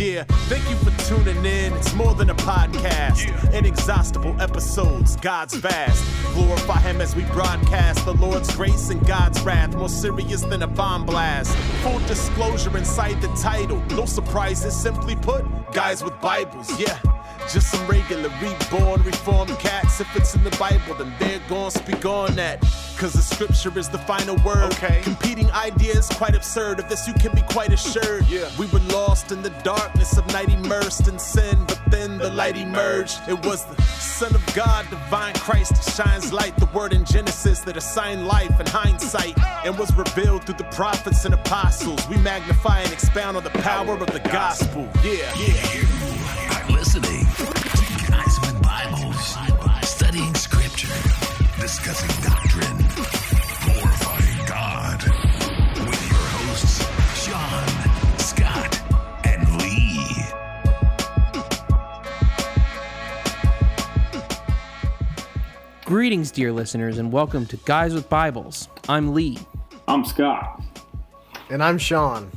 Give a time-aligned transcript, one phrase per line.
[0.00, 1.74] Yeah, thank you for tuning in.
[1.74, 3.52] It's more than a podcast.
[3.52, 6.02] Inexhaustible episodes, God's vast.
[6.32, 10.66] Glorify Him as we broadcast the Lord's grace and God's wrath, more serious than a
[10.66, 11.54] bomb blast.
[11.82, 13.76] Full disclosure inside the title.
[13.90, 15.44] No surprises, simply put,
[15.74, 16.80] guys with Bibles.
[16.80, 16.98] Yeah.
[17.48, 20.00] Just some regular, reborn, reformed cats.
[20.00, 22.60] If it's in the Bible, then they're gonna speak on that.
[22.96, 24.72] Cause the scripture is the final word.
[24.74, 25.00] Okay.
[25.02, 26.78] Competing ideas, quite absurd.
[26.78, 28.26] Of this, you can be quite assured.
[28.28, 28.50] Yeah.
[28.58, 32.56] We were lost in the darkness of night, immersed in sin, but then the light
[32.56, 33.20] emerged.
[33.26, 36.56] It was the Son of God, divine Christ, that shines light.
[36.58, 41.24] The word in Genesis that assigned life and hindsight, and was revealed through the prophets
[41.24, 42.06] and apostles.
[42.08, 44.86] We magnify and expound on the power of the gospel.
[45.02, 46.09] Yeah, yeah.
[51.82, 52.76] Discussing doctrine,
[53.64, 55.02] glorifying God.
[55.88, 56.84] With your hosts,
[57.24, 57.68] Sean,
[58.18, 58.82] Scott,
[59.24, 60.26] and Lee.
[65.86, 68.68] Greetings, dear listeners, and welcome to Guys with Bibles.
[68.86, 69.38] I'm Lee.
[69.88, 70.62] I'm Scott.
[71.48, 72.30] And I'm Sean.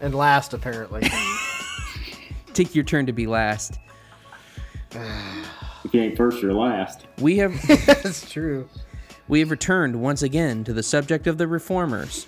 [0.00, 1.08] And last, apparently.
[2.52, 3.78] Take your turn to be last.
[4.90, 7.06] If you ain't first, you're last.
[7.20, 7.54] We have
[7.86, 8.68] That's true.
[9.28, 12.26] We have returned once again to the subject of the reformers.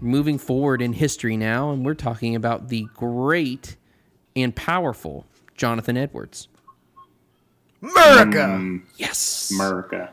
[0.00, 3.76] Moving forward in history now, and we're talking about the great
[4.34, 6.48] and powerful Jonathan Edwards.
[7.82, 8.78] America!
[8.96, 9.50] Yes.
[9.54, 10.10] America.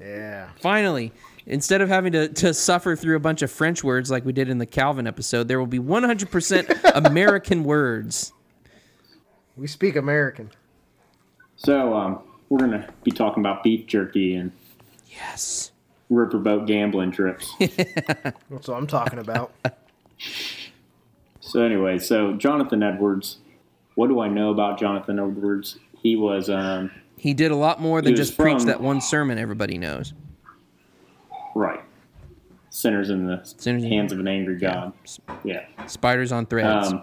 [0.00, 0.48] Yeah.
[0.60, 1.12] Finally,
[1.46, 4.48] instead of having to, to suffer through a bunch of French words like we did
[4.48, 8.32] in the Calvin episode, there will be 100% American words.
[9.56, 10.50] We speak American.
[11.56, 14.52] So, um, we're going to be talking about beef jerky and
[15.08, 15.72] Yes.
[16.10, 17.52] riverboat gambling trips.
[17.58, 19.52] That's what I'm talking about.
[21.40, 23.38] so, anyway, so Jonathan Edwards.
[23.94, 25.78] What do I know about Jonathan Edwards?
[26.00, 29.76] He was, um, He did a lot more than just preach that one sermon everybody
[29.78, 30.12] knows.
[31.54, 31.80] right.
[32.70, 34.92] Sinners in the Sinners in- hands of an angry God.
[35.42, 35.64] Yeah.
[35.88, 36.92] Spiders on threads.
[36.92, 37.02] Um,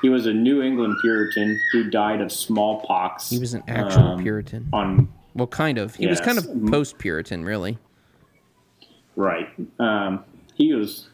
[0.00, 3.30] he was a New England Puritan who died of smallpox.
[3.30, 4.68] he was an actual um, Puritan.
[4.72, 5.94] On Well, kind of.
[5.94, 7.78] He was kind of post Puritan, really.
[9.16, 9.48] Right.
[9.78, 10.24] Um,
[10.54, 11.08] he was.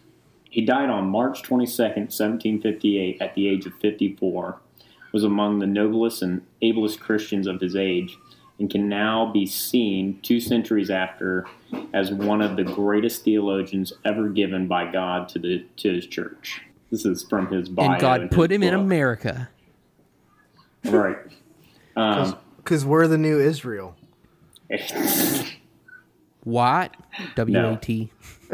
[0.49, 4.59] He died on March twenty second, seventeen fifty eight, at the age of fifty four.
[5.12, 8.16] Was among the noblest and ablest Christians of his age,
[8.59, 11.47] and can now be seen two centuries after
[11.94, 16.60] as one of the greatest theologians ever given by God to the to his church.
[16.91, 17.93] This is from his bio.
[17.93, 18.75] And God in put his him in.
[18.75, 19.48] America.
[20.84, 21.16] Right.
[21.97, 23.96] Um, Because we're the new Israel.
[26.44, 26.94] What?
[27.34, 28.10] W A T.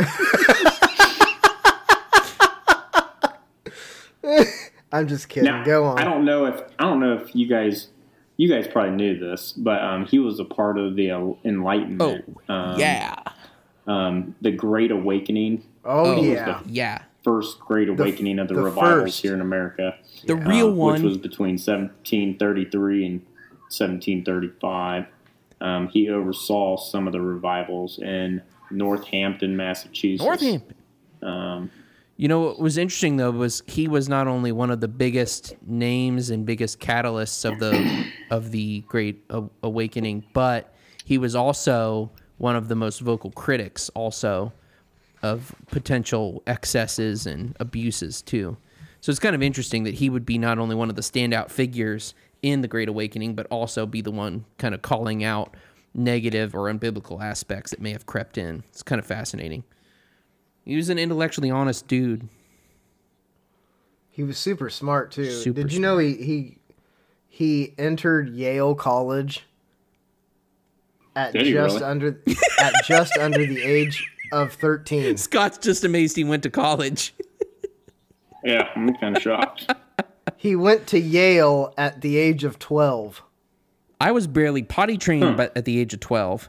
[4.92, 5.50] I'm just kidding.
[5.50, 5.98] Now, Go on.
[5.98, 7.88] I don't know if I don't know if you guys
[8.36, 12.38] you guys probably knew this, but um, he was a part of the uh, Enlightenment.
[12.48, 13.14] Oh, um, yeah.
[13.86, 16.60] um, the Great Awakening, oh, yeah.
[16.66, 17.02] Yeah.
[17.22, 19.22] first Great Awakening of the, the revivals first.
[19.22, 19.96] here in America,
[20.26, 21.08] The um, real one, which one.
[21.10, 23.20] was between 1733 and
[23.68, 25.06] 1735.
[25.62, 30.24] Um, he oversaw some of the revivals in Northampton, Massachusetts.
[30.24, 30.76] Northampton.
[31.22, 31.70] Um,
[32.16, 35.54] You know what was interesting though was he was not only one of the biggest
[35.66, 39.24] names and biggest catalysts of the of the Great
[39.62, 40.74] Awakening, but
[41.04, 44.52] he was also one of the most vocal critics also
[45.22, 48.56] of potential excesses and abuses too.
[49.00, 51.50] So it's kind of interesting that he would be not only one of the standout
[51.50, 55.56] figures in the Great Awakening, but also be the one kind of calling out
[55.94, 58.64] negative or unbiblical aspects that may have crept in.
[58.68, 59.64] It's kind of fascinating.
[60.64, 62.28] He was an intellectually honest dude.
[64.10, 65.30] He was super smart, too.
[65.30, 66.58] Super Did you know he, he
[67.28, 69.46] he entered Yale College
[71.16, 71.84] at Did just really?
[71.84, 72.20] under
[72.60, 75.16] at just under the age of 13?
[75.16, 77.14] Scott's just amazed he went to college.
[78.44, 79.72] yeah, I'm kind of shocked.
[80.36, 83.22] He went to Yale at the age of 12.
[84.00, 86.48] I was barely potty trained but at the age of 12.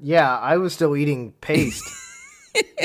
[0.00, 1.84] Yeah, I was still eating paste.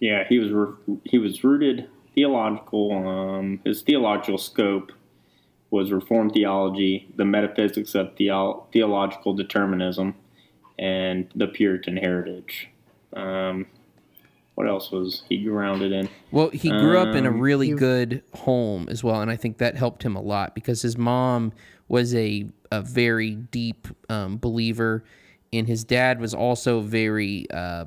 [0.00, 2.92] Yeah, he was re- he was rooted theological.
[3.06, 4.92] Um, his theological scope
[5.70, 10.14] was Reformed theology, the metaphysics of theo- theological determinism,
[10.78, 12.70] and the Puritan heritage.
[13.12, 13.66] Um,
[14.60, 16.06] what else was he grounded in?
[16.30, 19.36] Well, he grew up in a Um, really he- good home as well, and I
[19.36, 21.52] think that helped him a lot because his mom
[21.88, 25.02] was a a very deep um, believer,
[25.50, 27.86] and his dad was also very uh,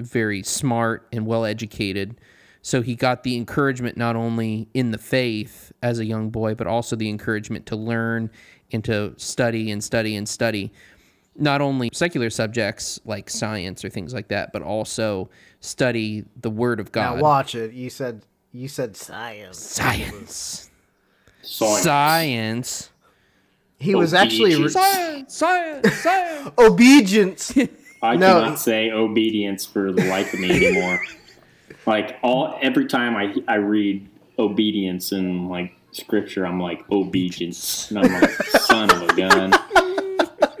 [0.00, 2.20] very smart and well educated.
[2.62, 6.68] So he got the encouragement not only in the faith as a young boy, but
[6.68, 8.30] also the encouragement to learn
[8.72, 10.72] and to study and study and study.
[11.38, 15.28] Not only secular subjects like science or things like that, but also
[15.60, 17.16] study the Word of God.
[17.16, 17.72] Now watch it.
[17.72, 18.22] You said
[18.52, 19.58] you said science.
[19.58, 20.70] Science.
[21.42, 21.82] Science.
[21.82, 22.90] Science.
[23.78, 25.34] He was actually re- Science.
[25.36, 25.92] Science.
[25.94, 26.50] Science.
[26.58, 27.52] obedience.
[28.02, 28.40] I No.
[28.40, 31.00] cannot say obedience for the life of me anymore.
[31.86, 34.08] like all every time I I read
[34.38, 39.52] obedience in like scripture, I'm like obedience, and I'm like son of a gun.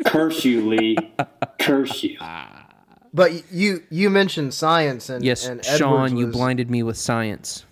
[0.06, 0.96] Curse you, Lee.
[1.60, 2.18] Curse you.
[3.12, 7.64] but you you mentioned science and yes, and Sean, Edwards you blinded me with science.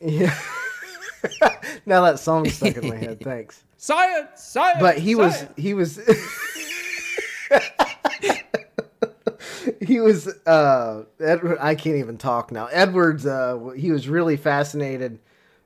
[0.00, 0.36] Yeah.
[1.86, 3.20] now that song stuck in my head.
[3.24, 3.62] Thanks.
[3.76, 4.42] Science.
[4.42, 4.80] Science.
[4.80, 6.00] But he was he was
[9.80, 12.66] he was uh Edward I can't even talk now.
[12.66, 15.18] Edwards uh he was really fascinated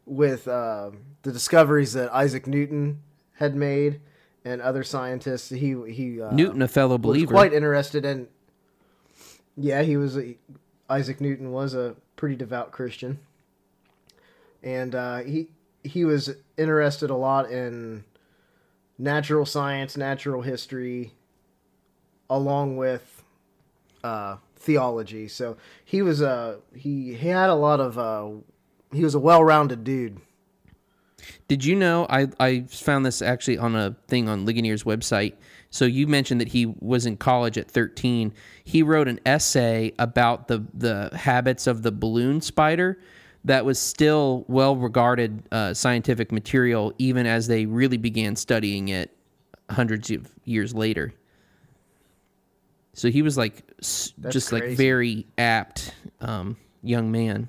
[0.06, 0.92] with uh,
[1.22, 3.02] the discoveries that Isaac Newton
[3.34, 4.00] had made
[4.46, 5.50] and other scientists.
[5.50, 7.34] He he uh, Newton, a fellow was believer.
[7.34, 8.28] quite interested in
[9.56, 10.36] Yeah, he was a,
[10.88, 13.18] Isaac Newton was a pretty devout Christian.
[14.62, 15.48] And uh, he
[15.82, 18.04] he was interested a lot in
[18.98, 21.12] natural science, natural history,
[22.30, 23.24] along with
[24.04, 25.28] uh, theology.
[25.28, 28.28] So he was a he, he had a lot of uh,
[28.92, 30.20] he was a well-rounded dude.
[31.48, 35.34] Did you know I, I found this actually on a thing on Ligonier's website.
[35.70, 38.32] So you mentioned that he was in college at 13.
[38.64, 42.98] He wrote an essay about the the habits of the balloon spider
[43.44, 49.10] that was still well regarded uh, scientific material even as they really began studying it
[49.70, 51.12] hundreds of years later.
[52.94, 57.48] So he was like s- just like very apt um, young man.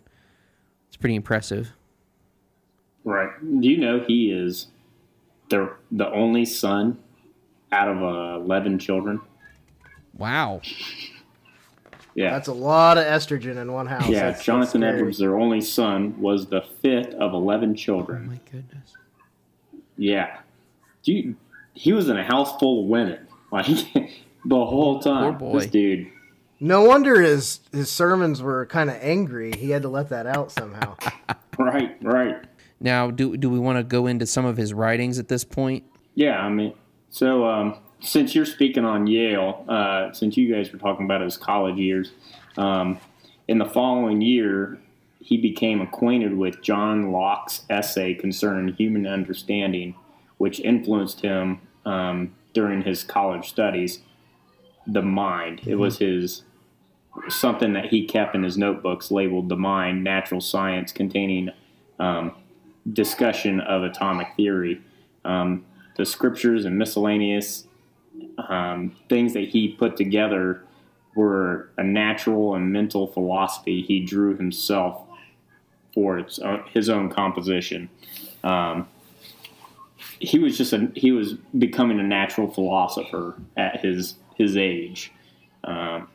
[0.90, 1.72] It's pretty impressive.
[3.08, 3.30] Right.
[3.62, 4.68] Do you know he is
[5.50, 7.00] the the only son
[7.72, 9.22] out of uh, eleven children?
[10.18, 10.62] Wow.
[12.16, 12.32] Yeah.
[12.32, 14.08] That's a lot of estrogen in one house.
[14.10, 14.98] yeah, That's- that's Jonathan scary.
[14.98, 18.28] Edwards, their only son, was the fifth of eleven children.
[18.28, 18.92] My goodness.
[19.98, 20.40] Yeah,
[21.04, 21.36] dude,
[21.74, 23.68] he was in a house full of women, like
[24.46, 25.38] the whole time.
[25.38, 25.60] Poor boy.
[25.60, 26.08] This dude,
[26.60, 29.54] No wonder his his sermons were kind of angry.
[29.56, 30.98] He had to let that out somehow.
[31.60, 32.44] right, right.
[32.80, 35.84] Now, do do we want to go into some of his writings at this point?
[36.16, 36.74] Yeah, I mean,
[37.10, 41.38] so um, since you're speaking on Yale, uh, since you guys were talking about his
[41.38, 42.12] college years,
[42.58, 43.00] um,
[43.48, 44.78] in the following year,
[45.20, 49.96] he became acquainted with John Locke's essay concerning human understanding,
[50.38, 54.00] which influenced him um, during his college studies.
[54.86, 55.62] The mind.
[55.66, 56.44] It was his
[57.30, 61.50] something that he kept in his notebooks labeled the mind, natural science containing
[62.00, 62.34] um,
[62.94, 64.82] discussion of atomic theory.
[65.26, 67.66] Um, the scriptures and miscellaneous
[68.50, 70.64] um, things that he put together
[71.16, 75.02] were a natural and mental philosophy he drew himself
[75.94, 76.24] for
[76.72, 77.90] his own composition.
[78.44, 78.88] Um,
[80.20, 85.12] he was just a he was becoming a natural philosopher at his his age,
[85.64, 86.08] um,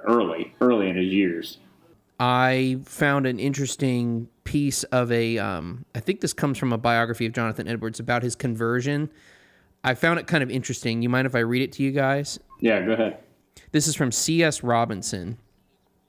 [0.00, 1.58] early early in his years.
[2.18, 5.38] I found an interesting piece of a.
[5.38, 9.10] Um, I think this comes from a biography of Jonathan Edwards about his conversion.
[9.84, 11.02] I found it kind of interesting.
[11.02, 12.40] You mind if I read it to you guys?
[12.60, 13.18] Yeah, go ahead.
[13.72, 14.62] This is from C.S.
[14.62, 15.38] Robinson.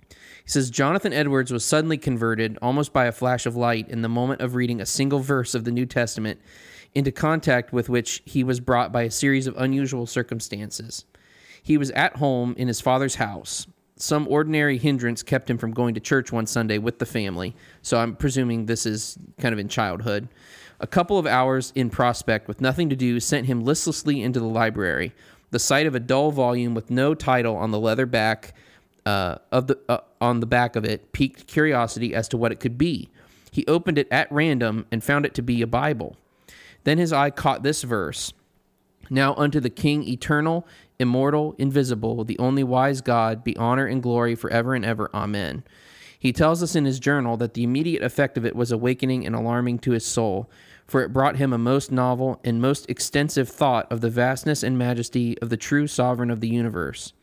[0.09, 4.09] He says Jonathan Edwards was suddenly converted, almost by a flash of light, in the
[4.09, 6.39] moment of reading a single verse of the New Testament,
[6.95, 11.03] into contact with which he was brought by a series of unusual circumstances.
[11.61, 13.67] He was at home in his father's house.
[13.97, 17.97] Some ordinary hindrance kept him from going to church one Sunday with the family, so
[17.97, 20.29] I'm presuming this is kind of in childhood.
[20.79, 24.45] A couple of hours in prospect with nothing to do sent him listlessly into the
[24.45, 25.13] library.
[25.49, 28.53] The sight of a dull volume with no title on the leather back
[29.07, 32.59] uh, of the uh, on the back of it piqued curiosity as to what it
[32.59, 33.09] could be.
[33.51, 36.17] He opened it at random and found it to be a Bible.
[36.83, 38.33] Then his eye caught this verse.
[39.09, 40.67] Now unto the King eternal,
[40.99, 45.09] immortal, invisible, the only wise God, be honor and glory forever and ever.
[45.13, 45.63] Amen.
[46.19, 49.35] He tells us in his journal that the immediate effect of it was awakening and
[49.35, 50.49] alarming to his soul,
[50.87, 54.77] for it brought him a most novel and most extensive thought of the vastness and
[54.77, 57.13] majesty of the true sovereign of the universe.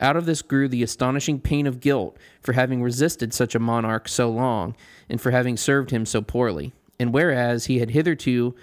[0.00, 4.08] Out of this grew the astonishing pain of guilt for having resisted such a monarch
[4.08, 4.74] so long,
[5.08, 6.72] and for having served him so poorly.
[6.98, 8.54] And whereas he had hitherto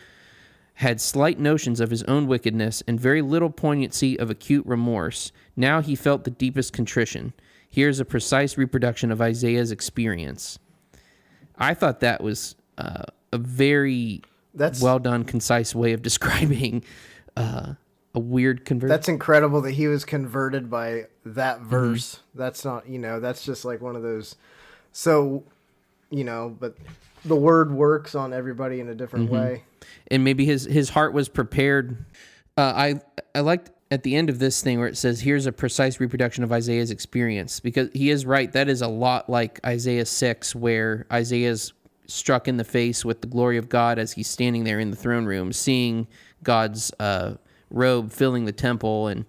[0.78, 5.82] had slight notions of his own wickedness and very little poignancy of acute remorse, now
[5.82, 7.34] he felt the deepest contrition.
[7.70, 10.60] Here's a precise reproduction of Isaiah's experience.
[11.58, 13.04] I thought that was uh,
[13.34, 14.22] a very
[14.54, 16.84] That's well done, concise way of describing
[17.36, 17.74] uh,
[18.14, 18.90] a weird conversion.
[18.90, 21.70] That's incredible that he was converted by that Mm-hmm.
[21.70, 22.20] verse.
[22.36, 24.36] That's not, you know, that's just like one of those.
[24.92, 25.44] So,
[26.12, 26.76] you know, but
[27.28, 29.36] the word works on everybody in a different Mm-hmm.
[29.36, 29.64] way.
[30.10, 32.06] and maybe his his heart was prepared.
[32.58, 33.02] Uh, I
[33.36, 36.44] I liked at the end of this thing where it says, "Here's a precise reproduction
[36.44, 38.52] of Isaiah's experience," because he is right.
[38.52, 41.74] That is a lot like Isaiah six, where Isaiah's
[42.08, 44.96] struck in the face with the glory of God as he's standing there in the
[44.98, 46.08] throne room, seeing
[46.44, 47.34] God's uh,
[47.70, 49.26] robe filling the temple and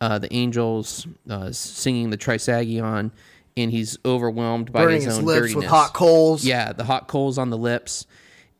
[0.00, 3.10] uh, the angels uh, singing the Trisagion,
[3.56, 5.56] and he's overwhelmed by Burning his his own lips dirtiness.
[5.56, 6.44] with hot coals.
[6.44, 8.06] Yeah, the hot coals on the lips.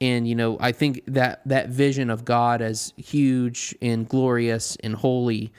[0.01, 4.95] And you know, I think that that vision of God as huge and glorious and
[4.95, 5.53] holy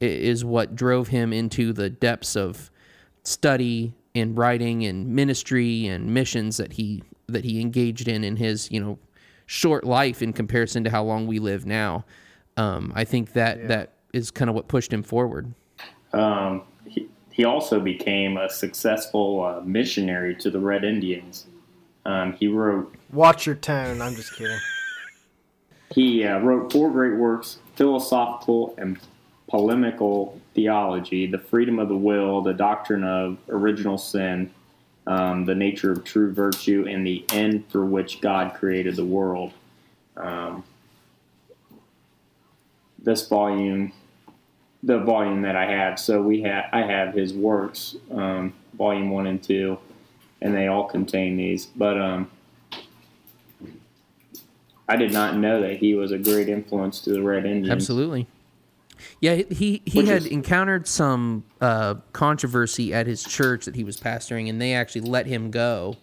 [0.00, 2.70] is what drove him into the depths of
[3.22, 8.70] study and writing and ministry and missions that he that he engaged in in his,
[8.70, 8.98] you know,
[9.46, 12.04] short life in comparison to how long we live now.
[12.56, 15.52] Um, I think that that is kind of what pushed him forward.
[16.12, 21.46] Um, he, he also became a successful uh, missionary to the Red Indians.
[22.06, 24.00] Um, he wrote Watch your tone.
[24.00, 24.58] I'm just kidding.
[25.90, 29.00] he uh, wrote four great works: philosophical and
[29.48, 34.48] polemical theology, the freedom of the will, the doctrine of original sin,
[35.08, 39.52] um, the nature of true virtue, and the end for which God created the world.
[40.16, 40.62] Um,
[43.02, 43.92] this volume,
[44.84, 49.26] the volume that I have, so we have I have his works, um, volume one
[49.26, 49.78] and two,
[50.42, 51.66] and they all contain these.
[51.66, 52.30] But um,
[54.88, 57.70] I did not know that he was a great influence to the Red Indians.
[57.70, 58.26] Absolutely.
[59.20, 63.84] Yeah, he he Which had is- encountered some uh, controversy at his church that he
[63.84, 65.96] was pastoring, and they actually let him go.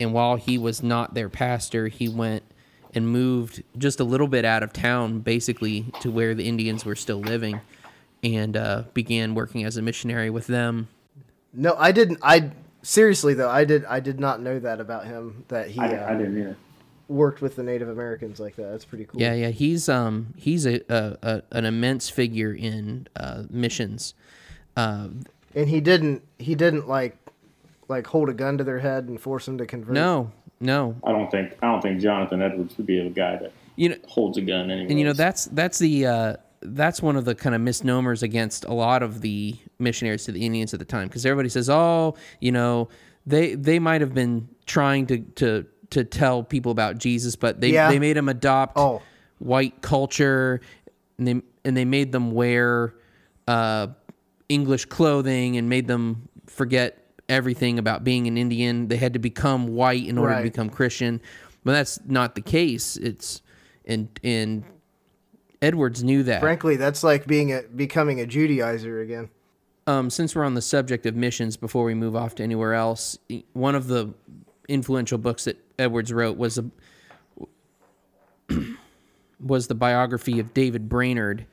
[0.00, 2.42] And while he was not their pastor, he went
[2.94, 6.94] and moved just a little bit out of town, basically to where the Indians were
[6.96, 7.60] still living,
[8.34, 10.88] and uh, began working as a missionary with them.
[11.52, 12.18] No, I didn't.
[12.22, 12.50] I
[12.82, 13.84] seriously though, I did.
[13.84, 15.44] I did not know that about him.
[15.48, 16.56] That he I, uh, I didn't either.
[17.08, 18.70] worked with the Native Americans like that.
[18.70, 19.20] That's pretty cool.
[19.20, 24.14] Yeah, yeah, he's um he's a, a, a an immense figure in uh, missions.
[24.76, 25.08] Uh,
[25.54, 26.22] And he didn't.
[26.38, 27.16] He didn't like,
[27.88, 29.94] like hold a gun to their head and force them to convert.
[29.94, 30.30] no,
[30.60, 33.88] no, I don't think I don't think Jonathan Edwards would be a guy that you
[33.90, 33.96] know.
[34.08, 34.90] holds a gun anyway.
[34.90, 38.64] and you know that's that's the uh, that's one of the kind of misnomers against
[38.64, 42.16] a lot of the missionaries to the Indians at the time because everybody says, oh,
[42.40, 42.88] you know,
[43.26, 47.70] they they might have been trying to to to tell people about Jesus, but they
[47.70, 47.88] Yeah.
[47.90, 49.02] they made them adopt Oh.
[49.38, 50.60] white culture,
[51.18, 52.94] and they and they made them wear
[53.48, 53.88] uh,
[54.48, 58.88] English clothing and made them forget everything about being an Indian.
[58.88, 60.38] They had to become white in order Right.
[60.44, 61.20] to become Christian.
[61.64, 62.96] But that's not the case.
[62.96, 63.42] It's
[63.84, 64.62] and and
[65.62, 66.40] Edwards knew that.
[66.40, 69.30] Frankly, that's like being a becoming a Judaizer again.
[69.86, 73.18] Um, since we're on the subject of missions, before we move off to anywhere else,
[73.52, 74.12] one of the
[74.68, 76.64] influential books that Edwards wrote was a
[79.40, 81.46] was the biography of David Brainerd,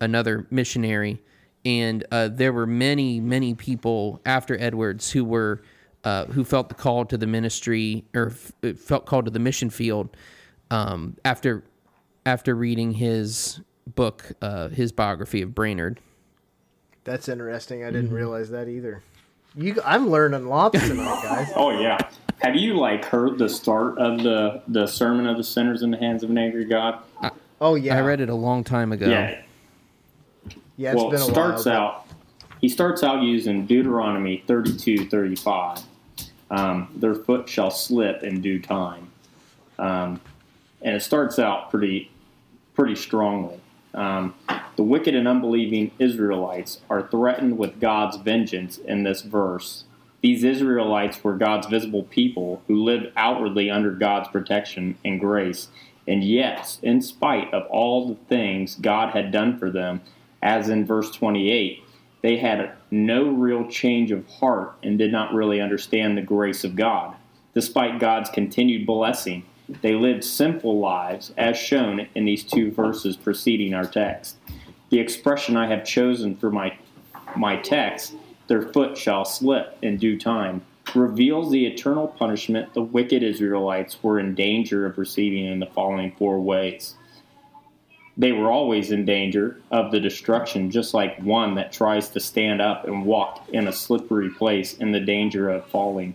[0.00, 1.22] another missionary,
[1.64, 5.62] and uh, there were many, many people after Edwards who were
[6.04, 9.68] uh, who felt the call to the ministry or f- felt called to the mission
[9.70, 10.16] field
[10.70, 11.64] um, after
[12.26, 13.60] after reading his
[13.94, 16.00] book, uh, his biography of Brainerd.
[17.04, 17.82] That's interesting.
[17.82, 17.94] I Mm-hmm.
[17.94, 19.02] didn't realize that either.
[19.54, 21.48] You, I'm learning lots tonight, guys.
[21.56, 21.96] Oh yeah.
[22.40, 25.96] Have you like heard the start of the the sermon of the sinners in the
[25.96, 26.98] hands of an angry God?
[27.60, 29.08] Oh yeah, I read it a long time ago.
[29.08, 29.40] Yeah.
[30.76, 31.74] Yeah, it's well, been it a starts while.
[31.76, 32.06] out.
[32.60, 35.78] He starts out using Deuteronomy 32, 35.
[36.50, 39.10] Um, Their foot shall slip in due time,
[39.78, 40.20] um,
[40.82, 42.10] and it starts out pretty,
[42.76, 43.58] pretty strongly.
[43.94, 44.34] Um,
[44.76, 49.84] the wicked and unbelieving Israelites are threatened with God's vengeance in this verse.
[50.20, 55.68] These Israelites were God's visible people who lived outwardly under God's protection and grace.
[56.06, 60.02] And yet, in spite of all the things God had done for them,
[60.42, 61.82] as in verse 28,
[62.22, 66.76] they had no real change of heart and did not really understand the grace of
[66.76, 67.14] God.
[67.54, 73.74] Despite God's continued blessing, they lived simple lives, as shown in these two verses preceding
[73.74, 74.36] our text.
[74.90, 76.78] The expression I have chosen for my,
[77.36, 78.14] my text,
[78.46, 80.62] their foot shall slip in due time,
[80.94, 86.12] reveals the eternal punishment the wicked Israelites were in danger of receiving in the following
[86.12, 86.94] four ways.
[88.16, 92.62] They were always in danger of the destruction, just like one that tries to stand
[92.62, 96.14] up and walk in a slippery place in the danger of falling.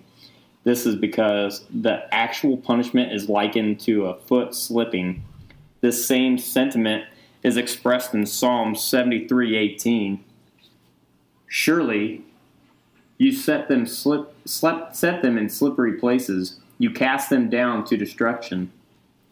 [0.64, 5.24] This is because the actual punishment is likened to a foot slipping.
[5.82, 7.06] This same sentiment
[7.44, 10.20] is expressed in Psalm 73:18.
[11.48, 12.24] Surely
[13.18, 16.60] you set them slip, slip, set them in slippery places.
[16.78, 18.72] You cast them down to destruction.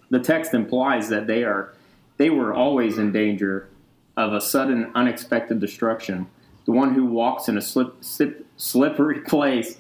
[0.10, 1.74] The text implies that they are
[2.18, 3.70] they were always in danger
[4.18, 6.28] of a sudden unexpected destruction.
[6.66, 9.78] The one who walks in a slip, slip, slippery place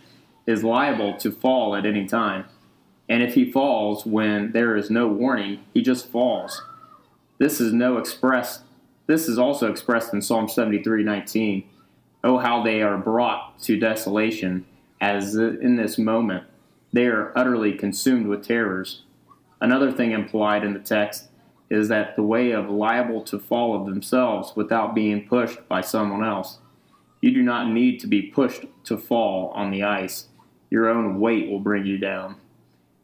[0.49, 2.45] is liable to fall at any time.
[3.07, 6.61] And if he falls when there is no warning, he just falls.
[7.37, 8.63] This is no express
[9.09, 11.63] this is also expressed in Psalm 73:19.
[12.23, 14.65] Oh how they are brought to desolation
[15.01, 16.43] as in this moment
[16.93, 19.01] they are utterly consumed with terrors.
[19.59, 21.27] Another thing implied in the text
[21.71, 26.23] is that the way of liable to fall of themselves without being pushed by someone
[26.23, 26.59] else.
[27.19, 30.27] You do not need to be pushed to fall on the ice.
[30.69, 32.35] Your own weight will bring you down.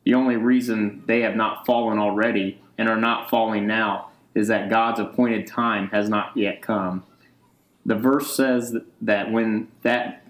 [0.04, 4.70] The only reason they have not fallen already and are not falling now is that
[4.70, 7.04] God's appointed time has not yet come.
[7.86, 10.24] The verse says that when that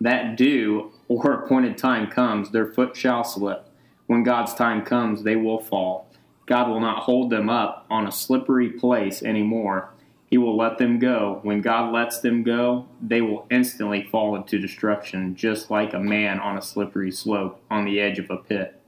[0.00, 3.66] that due or appointed time comes, their foot shall slip.
[4.06, 6.08] When God's time comes, they will fall.
[6.46, 9.90] God will not hold them up on a slippery place anymore.
[10.28, 11.38] He will let them go.
[11.42, 16.40] When God lets them go, they will instantly fall into destruction, just like a man
[16.40, 18.80] on a slippery slope on the edge of a pit.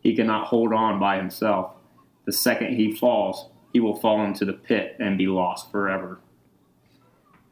[0.00, 1.72] He cannot hold on by himself.
[2.24, 6.18] The second he falls, he will fall into the pit and be lost forever.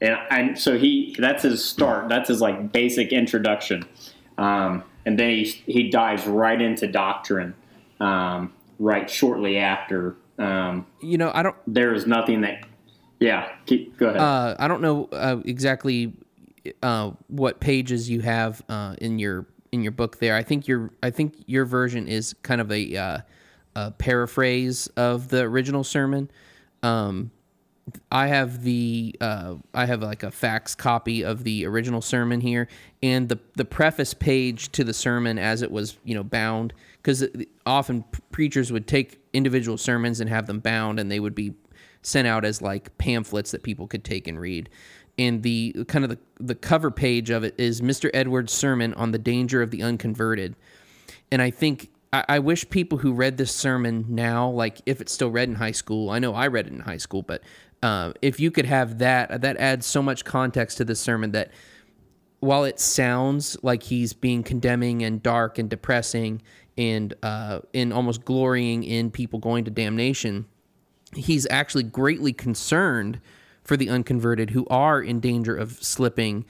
[0.00, 2.08] And, and so he that's his start.
[2.08, 3.84] That's his like basic introduction.
[4.36, 7.54] Um, and then he, he dives right into doctrine
[8.00, 10.16] um, right shortly after.
[10.38, 12.64] Um, You know, I don't there is nothing that,
[13.20, 14.20] yeah, keep, go ahead.
[14.20, 16.14] uh, I don't know uh, exactly
[16.82, 20.34] uh, what pages you have uh, in your in your book there.
[20.34, 23.18] I think your I think your version is kind of a, uh,
[23.76, 26.30] a paraphrase of the original sermon.
[26.82, 27.30] Um,
[28.12, 32.68] I have the uh, I have like a fax copy of the original sermon here,
[33.02, 37.26] and the the preface page to the sermon as it was you know bound because
[37.64, 41.54] often preachers would take individual sermons and have them bound, and they would be
[42.08, 44.68] sent out as like pamphlets that people could take and read.
[45.18, 48.08] And the kind of the, the cover page of it is Mr.
[48.14, 50.54] Edwards' sermon on the danger of the unconverted.
[51.30, 55.12] And I think I, I wish people who read this sermon now, like if it's
[55.12, 57.42] still read in high school, I know I read it in high school, but
[57.82, 61.50] uh, if you could have that, that adds so much context to this sermon that
[62.40, 66.40] while it sounds like he's being condemning and dark and depressing
[66.76, 70.46] and uh, in almost glorying in people going to damnation,
[71.14, 73.20] he's actually greatly concerned
[73.62, 76.44] for the unconverted who are in danger of slipping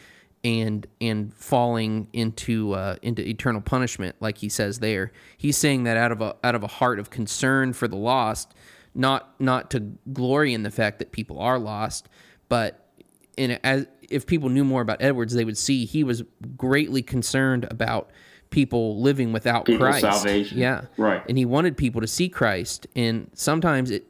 [0.45, 5.13] and and falling into uh, into eternal punishment, like he says there.
[5.37, 8.55] He's saying that out of a out of a heart of concern for the lost,
[8.95, 9.81] not not to
[10.13, 12.09] glory in the fact that people are lost,
[12.49, 12.89] but
[13.37, 16.23] in as if people knew more about Edwards, they would see he was
[16.57, 18.11] greatly concerned about
[18.51, 20.01] people living without People's Christ.
[20.01, 20.59] salvation.
[20.59, 21.23] Yeah, Right.
[21.29, 24.07] And he wanted people to see Christ, and sometimes it,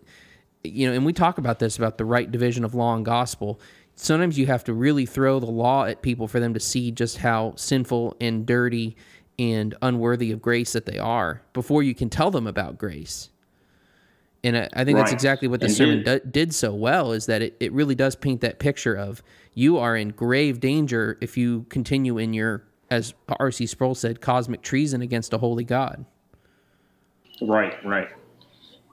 [0.68, 3.61] you know, and we talk about this about the right division of law and gospel.
[3.94, 7.18] Sometimes you have to really throw the law at people for them to see just
[7.18, 8.96] how sinful and dirty
[9.38, 13.31] and unworthy of grace that they are before you can tell them about grace.
[14.44, 17.42] And I, I think that's exactly what the sermon do, did so well is that
[17.42, 19.22] it, it really does paint that picture of
[19.54, 23.66] you are in grave danger if you continue in your, as R.C.
[23.66, 26.04] Sproul said, cosmic treason against a holy God.
[27.42, 28.09] Right, right.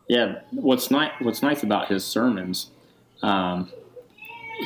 [0.07, 2.69] Yeah, what's nice what's nice about his sermons,
[3.23, 3.71] um,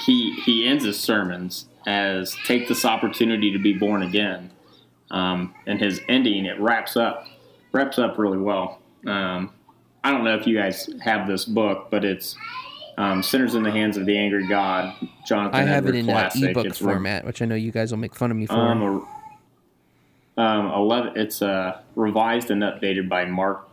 [0.06, 4.52] he he ends his sermons as take this opportunity to be born again,
[5.12, 7.26] um, and his ending it wraps up
[7.72, 8.82] wraps up really well.
[9.06, 9.52] Um,
[10.04, 12.36] I don't know if you guys have this book, but it's
[12.98, 14.94] um, "Sinners in the Hands of the Angry God."
[15.26, 16.50] Jonathan I have it in uh, classic.
[16.50, 18.56] ebook It's re- format, which I know you guys will make fun of me for.
[18.56, 19.08] Um,
[20.38, 21.14] a, um, eleven.
[21.16, 23.69] It's uh, revised and updated by Mark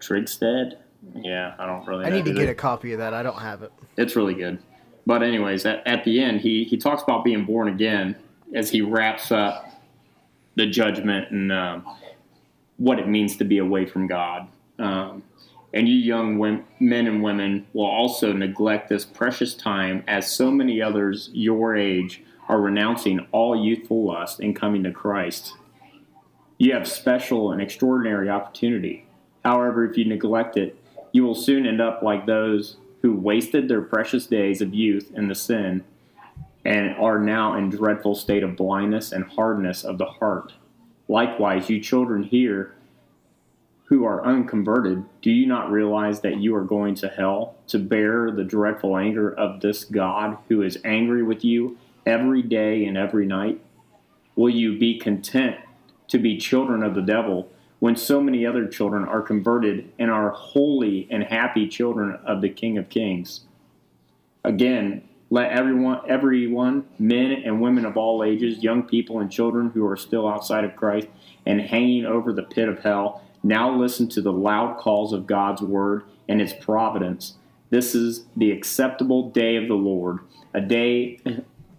[0.00, 0.76] Trigstead.
[1.14, 2.04] Yeah, I don't really.
[2.04, 3.14] I need to get a copy of that.
[3.14, 3.72] I don't have it.
[3.96, 4.58] It's really good.
[5.06, 8.16] But anyways, at, at the end, he he talks about being born again
[8.54, 9.70] as he wraps up
[10.56, 11.86] the judgment and um,
[12.78, 14.48] what it means to be away from God.
[14.78, 15.22] Um,
[15.72, 20.50] and you young wom- men and women will also neglect this precious time as so
[20.50, 25.54] many others your age are renouncing all youthful lust and coming to Christ.
[26.58, 29.05] You have special and extraordinary opportunity.
[29.46, 30.76] However, if you neglect it,
[31.12, 35.28] you will soon end up like those who wasted their precious days of youth in
[35.28, 35.84] the sin
[36.64, 40.54] and are now in dreadful state of blindness and hardness of the heart.
[41.06, 42.74] Likewise, you children here
[43.84, 48.32] who are unconverted, do you not realize that you are going to hell to bear
[48.32, 53.26] the dreadful anger of this God who is angry with you every day and every
[53.26, 53.60] night?
[54.34, 55.54] Will you be content
[56.08, 57.48] to be children of the devil
[57.86, 62.48] when so many other children are converted and are holy and happy children of the
[62.48, 63.42] King of Kings?
[64.42, 69.86] Again, let everyone, everyone, men and women of all ages, young people and children who
[69.86, 71.06] are still outside of Christ
[71.46, 75.62] and hanging over the pit of hell, now listen to the loud calls of God's
[75.62, 77.34] word and its providence.
[77.70, 80.18] This is the acceptable day of the Lord,
[80.52, 81.20] a day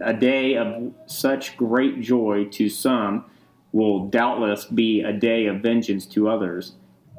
[0.00, 3.26] a day of such great joy to some
[3.72, 6.72] will doubtless be a day of vengeance to others.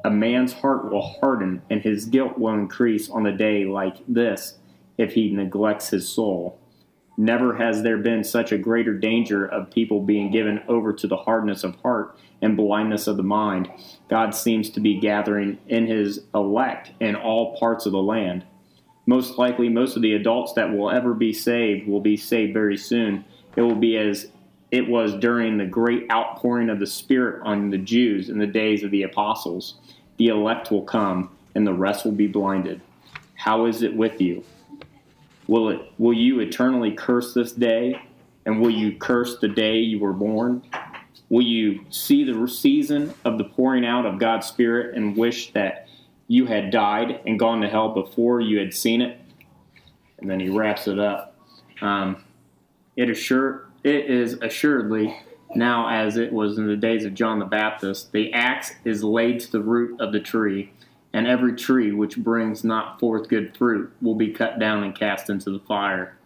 [0.04, 4.58] A man's heart will harden and his guilt will increase on a day like this
[4.98, 6.58] if he neglects his soul.
[7.16, 11.18] Never has there been such a greater danger of people being given over to the
[11.18, 13.70] hardness of heart and blindness of the mind.
[14.08, 18.46] God seems to be gathering in his elect in all parts of the land.
[19.04, 22.76] Most likely, most of the adults that will ever be saved will be saved very
[22.76, 23.24] soon.
[23.54, 24.28] It will be as
[24.70, 28.82] it was during the great outpouring of the Spirit on the Jews in the days
[28.82, 29.74] of the apostles.
[30.16, 32.80] The elect will come, and the rest will be blinded.
[33.34, 34.44] How is it with you?
[35.46, 38.00] Will it will you eternally curse this day?
[38.46, 40.62] And will you curse the day you were born?
[41.28, 45.88] Will you see the season of the pouring out of God's Spirit and wish that
[46.28, 49.18] you had died and gone to hell before you had seen it?
[50.18, 51.36] And then he wraps it up.
[51.80, 52.24] Um,
[52.96, 55.16] it, assure, it is assuredly
[55.54, 59.40] now as it was in the days of John the Baptist, the axe is laid
[59.40, 60.72] to the root of the tree,
[61.12, 65.28] and every tree which brings not forth good fruit will be cut down and cast
[65.28, 66.16] into the fire.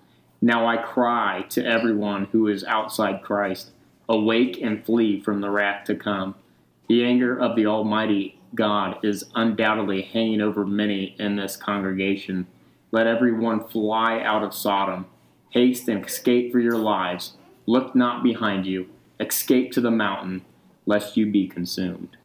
[0.42, 3.70] Now I cry to everyone who is outside Christ,
[4.08, 6.34] awake and flee from the wrath to come.
[6.88, 12.46] The anger of the Almighty God is undoubtedly hanging over many in this congregation.
[12.92, 15.06] Let everyone fly out of Sodom.
[15.48, 17.34] Haste and escape for your lives.
[17.66, 18.88] Look not behind you.
[19.20, 20.44] Escape to the mountain,
[20.86, 22.16] lest you be consumed.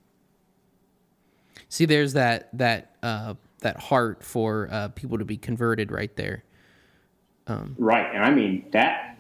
[1.69, 6.43] See, there's that that uh, that heart for uh, people to be converted right there.
[7.47, 9.17] Um, Right, and I mean that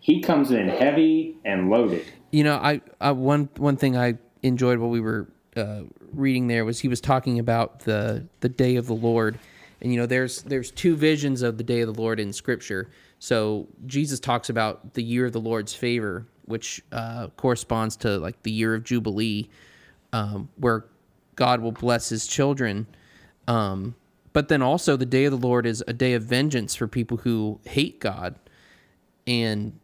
[0.00, 2.04] he comes in heavy and loaded.
[2.30, 6.64] You know, I, I one one thing I enjoyed while we were uh, reading there
[6.64, 9.38] was he was talking about the the day of the Lord,
[9.80, 12.88] and you know, there's there's two visions of the day of the Lord in Scripture.
[13.18, 18.42] So Jesus talks about the year of the Lord's favor, which uh, corresponds to like
[18.42, 19.48] the year of Jubilee,
[20.12, 20.84] um, where
[21.34, 22.86] God will bless His children.
[23.46, 23.94] Um,
[24.32, 27.16] but then also the day of the Lord is a day of vengeance for people
[27.16, 28.36] who hate God,
[29.26, 29.78] and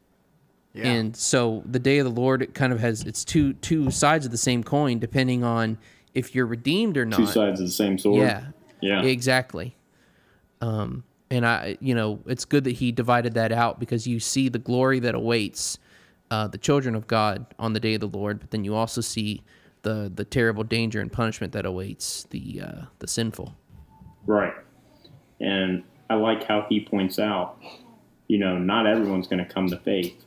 [0.75, 0.93] Yeah.
[0.93, 4.25] and so the day of the Lord it kind of has it's two two sides
[4.27, 5.79] of the same coin depending on
[6.15, 7.17] if you're redeemed or not.
[7.19, 8.19] Two sides of the same sword.
[8.23, 8.47] Yeah.
[8.81, 9.03] Yeah.
[9.03, 9.77] Exactly.
[10.61, 14.49] Um and I you know, it's good that he divided that out because you see
[14.49, 15.79] the glory that awaits
[16.31, 19.01] uh, the children of God on the day of the Lord, but then you also
[19.01, 19.43] see
[19.83, 23.55] the the terrible danger and punishment that awaits the uh, the sinful.
[24.27, 24.55] Right.
[25.41, 27.59] And I like how he points out,
[28.29, 30.25] you know, not everyone's going to come to faith.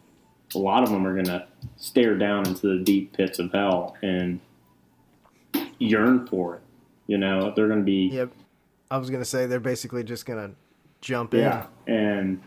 [0.53, 3.95] A lot of them are going to stare down into the deep pits of hell
[4.03, 4.39] and
[5.79, 6.61] yearn for it.
[7.07, 8.31] You know, they're going to be Yep.
[8.89, 10.51] I was gonna say they're basically just gonna
[11.01, 11.41] jump in.
[11.41, 12.41] Yeah, and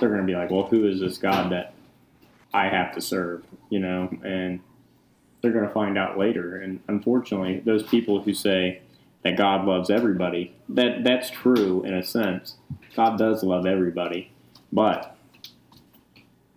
[0.00, 1.74] they're going to be like, well, who is this God that
[2.54, 3.44] I have to serve?
[3.70, 4.60] You know, and
[5.42, 6.56] they're going to find out later.
[6.60, 8.80] And unfortunately, those people who say
[9.22, 12.56] that God loves everybody, that that's true in a sense.
[12.96, 14.30] God does love everybody,
[14.72, 15.16] but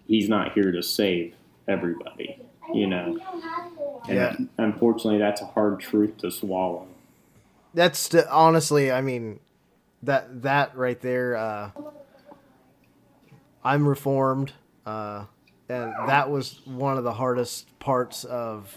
[0.08, 1.34] He's not here to save
[1.68, 2.38] everybody.
[2.74, 3.20] You know,
[4.08, 4.36] and Yeah.
[4.58, 6.88] unfortunately, that's a hard truth to swallow.
[7.74, 9.40] That's st- honestly, I mean,
[10.04, 11.36] that that right there.
[11.36, 11.72] Uh,
[13.64, 14.54] I'm reformed,
[14.86, 15.26] uh,
[15.70, 18.76] and that was one of the hardest parts of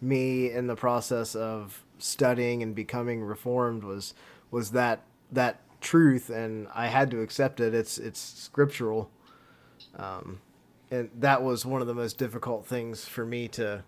[0.00, 4.14] me in the process of studying and becoming reformed was
[4.50, 7.74] was that that truth, and I had to accept it.
[7.74, 9.10] It's it's scriptural,
[9.96, 10.40] um,
[10.90, 13.84] and that was one of the most difficult things for me to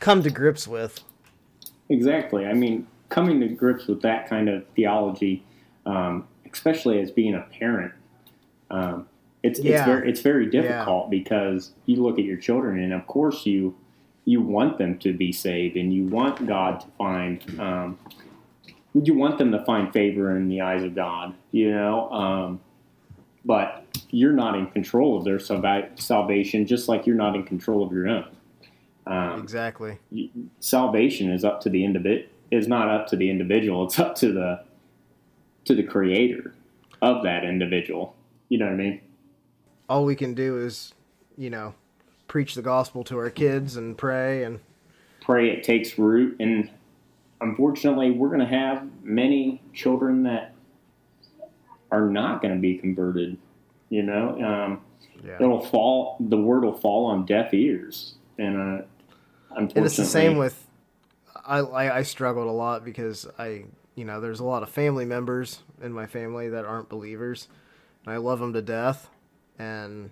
[0.00, 1.02] come to grips with.
[1.88, 2.46] Exactly.
[2.46, 5.44] I mean, coming to grips with that kind of theology,
[5.86, 7.92] um, especially as being a parent,
[8.70, 9.06] um,
[9.42, 13.44] it's it's very it's very difficult because you look at your children, and of course
[13.44, 13.76] you
[14.24, 17.98] you want them to be saved, and you want God to find um,
[18.94, 22.10] you want them to find favor in the eyes of God, you know.
[22.10, 22.60] Um,
[23.44, 27.92] but you're not in control of their salvation, just like you're not in control of
[27.92, 28.28] your own.
[29.04, 29.98] Um, Exactly.
[30.60, 33.84] salvation is up to the individ is not up to the individual.
[33.84, 34.62] It's up to the
[35.64, 36.54] to the creator
[37.00, 38.14] of that individual.
[38.48, 39.00] You know what I mean?
[39.88, 40.92] All we can do is,
[41.36, 41.74] you know,
[42.28, 44.60] preach the gospel to our kids and pray and
[45.22, 46.68] Pray it takes root, and
[47.40, 50.52] unfortunately, we're going to have many children that
[51.92, 53.38] are not going to be converted.
[53.88, 54.80] You know, um,
[55.24, 55.36] yeah.
[55.36, 56.16] it'll fall.
[56.18, 58.84] The word will fall on deaf ears, and uh,
[59.50, 60.66] unfortunately, And it's the same with
[61.44, 65.04] I, I I struggled a lot because I you know there's a lot of family
[65.04, 67.48] members in my family that aren't believers,
[68.04, 69.08] and I love them to death,
[69.58, 70.10] and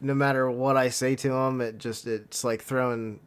[0.00, 3.20] no matter what I say to them, it just it's like throwing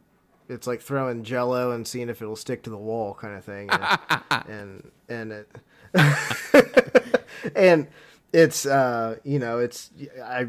[0.47, 3.69] it's like throwing Jello and seeing if it'll stick to the wall kind of thing,
[3.69, 7.23] and and, and it
[7.55, 7.88] and
[8.33, 9.91] it's uh you know it's
[10.23, 10.47] I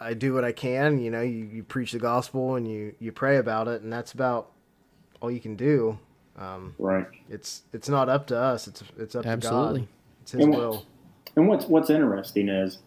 [0.00, 0.98] I do what I can.
[0.98, 4.12] You know, you, you preach the gospel and you, you pray about it, and that's
[4.12, 4.50] about
[5.20, 5.98] all you can do.
[6.36, 7.06] Um, right.
[7.28, 8.68] it's it's not up to us.
[8.68, 9.88] It's it's up to God.
[10.22, 10.86] It's His And what- will.
[11.36, 12.78] And what's what's interesting is,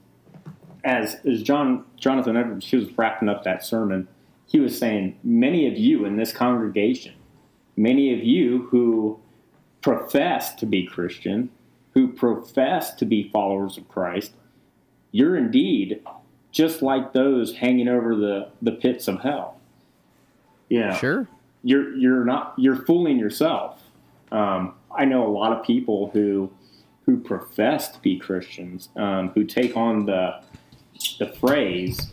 [0.83, 4.07] as as John Jonathan Edwards, he was wrapping up that sermon,
[4.45, 7.13] he was saying, many of you in this congregation,
[7.77, 9.19] many of you who
[9.81, 11.49] profess to be Christian,
[11.93, 14.33] who profess to be followers of Christ,
[15.11, 16.01] you're indeed
[16.51, 19.57] just like those hanging over the, the pits of hell.
[20.67, 21.27] Yeah Sure.
[21.63, 23.81] You're you're not you're fooling yourself.
[24.31, 26.51] Um, I know a lot of people who
[27.05, 30.41] who profess to be Christians, um, who take on the
[31.19, 32.11] the phrase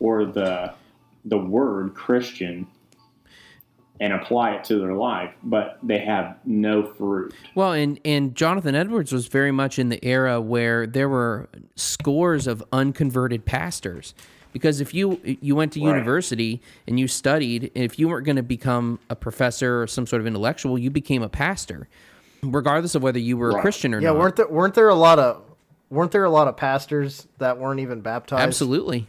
[0.00, 0.74] or the
[1.24, 2.66] the word Christian
[4.00, 7.34] and apply it to their life, but they have no fruit.
[7.54, 12.46] Well, and and Jonathan Edwards was very much in the era where there were scores
[12.46, 14.14] of unconverted pastors.
[14.52, 15.88] Because if you you went to Right.
[15.88, 20.06] university and you studied, and if you weren't going to become a professor or some
[20.06, 21.88] sort of intellectual, you became a pastor,
[22.42, 24.12] regardless of whether you were a Christian or not.
[24.12, 25.42] Yeah, weren't there weren't there a lot of
[25.90, 28.42] weren't there a lot of pastors that weren't even baptized?
[28.42, 29.06] Absolutely.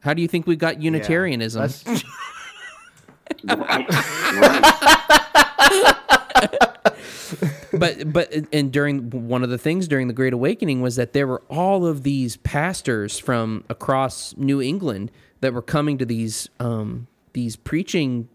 [0.00, 1.62] How do you think we got Unitarianism?
[1.62, 2.04] That's-
[3.46, 3.86] Right.
[7.72, 11.26] but but and during one of the things during the Great Awakening was that there
[11.26, 17.06] were all of these pastors from across New England that were coming to these um,
[17.32, 18.28] these preaching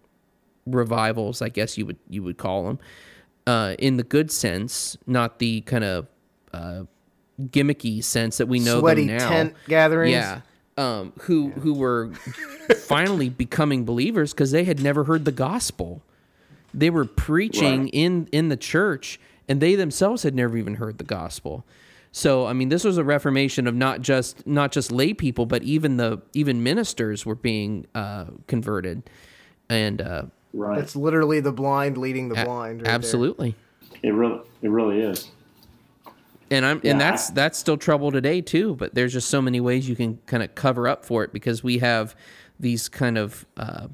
[0.65, 2.79] revivals, I guess you would you would call them,
[3.47, 6.07] uh, in the good sense, not the kind of
[6.53, 6.83] uh,
[7.41, 9.29] gimmicky sense that we know Sweaty them now.
[9.29, 10.11] tent gatherings.
[10.11, 10.41] Yeah.
[10.77, 12.11] Um, who who were
[12.85, 16.01] finally becoming believers because they had never heard the gospel.
[16.73, 17.89] They were preaching Right.
[17.93, 21.65] in in the church, and they themselves had never even heard the gospel.
[22.13, 25.63] So I mean, this was a reformation of not just not just lay people, but
[25.63, 29.03] even the even ministers were being uh, converted,
[29.69, 30.79] and uh, right.
[30.79, 32.79] It's literally the blind leading the a- blind.
[32.79, 32.93] right there.
[32.93, 33.55] absolutely.
[34.03, 35.29] It really it really is.
[36.49, 38.75] and I'm Yeah, and that's that's still trouble today too.
[38.75, 41.63] But there's just so many ways you can kind of cover up for it because
[41.63, 42.15] we have
[42.59, 43.87] these kind of uh,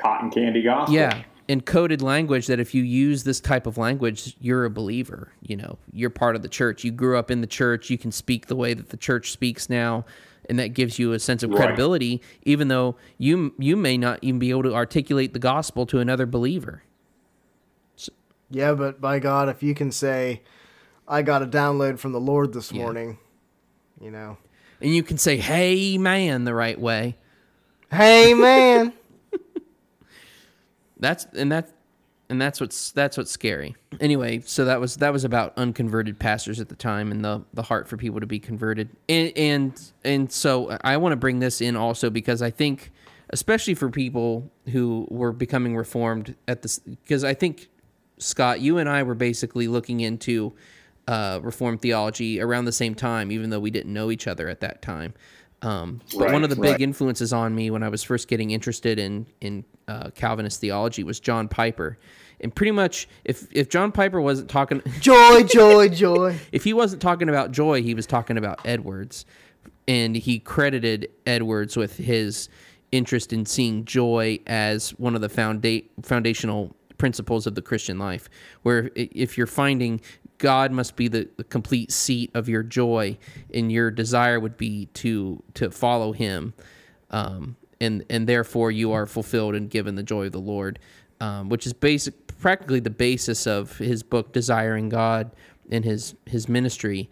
[0.00, 0.94] Cotton candy gospel.
[0.94, 5.32] yeah encoded language that if you use this type of language, you're a believer.
[5.42, 6.84] You know, you're part of the church.
[6.84, 7.90] You grew up in the church.
[7.90, 10.04] You can speak the way that the church speaks now.
[10.48, 11.56] And that gives you a sense of Right.
[11.56, 15.98] credibility, even though you you may not even be able to articulate the gospel to
[15.98, 16.84] another believer.
[18.48, 20.42] Yeah, but by God, if you can say,
[21.08, 22.82] "I got a download from the Lord this Yeah.
[22.82, 23.18] morning,"
[24.00, 24.38] you know,
[24.80, 27.16] And you can say, "Hey, man," the right way.
[27.92, 28.92] hey man,
[31.00, 31.72] That's and that's
[32.28, 33.74] and that's what's that's what's scary.
[34.00, 37.62] Anyway, so that was that was about unconverted pastors at the time and the the
[37.62, 38.88] heart for people to be converted.
[39.08, 42.92] And and and so I want to bring this in also because I think
[43.30, 47.68] especially for people who were becoming reformed at this because I think
[48.18, 50.52] Scott, you and I were basically looking into
[51.08, 54.60] uh, reformed theology around the same time, even though we didn't know each other at
[54.60, 55.14] that time.
[55.62, 56.80] Um, but one of the big right.
[56.80, 61.20] influences on me when I was first getting interested in in uh, Calvinist theology was
[61.20, 61.98] John Piper,
[62.40, 66.38] and pretty much if if John Piper wasn't talking, joy, joy, joy.
[66.52, 69.26] if he wasn't talking about joy, he was talking about Edwards,
[69.86, 72.48] and he credited Edwards with his
[72.90, 78.30] interest in seeing joy as one of the founda- foundational principles of the Christian life.
[78.62, 80.00] Where if you're finding
[80.40, 83.16] God must be the, the complete seat of your joy,
[83.54, 86.54] and your desire would be to to follow Him,
[87.10, 90.78] um, and and therefore you are fulfilled and given the joy of the Lord,
[91.20, 95.30] um, which is basic, practically the basis of his book, Desiring God,
[95.70, 97.08] and his his ministry.